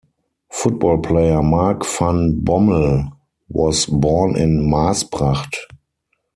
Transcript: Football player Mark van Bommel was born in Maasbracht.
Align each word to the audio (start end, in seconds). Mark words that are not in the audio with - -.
Football 0.49 0.97
player 1.03 1.43
Mark 1.43 1.85
van 1.85 2.43
Bommel 2.43 3.11
was 3.49 3.85
born 3.85 4.35
in 4.35 4.67
Maasbracht. 4.67 5.55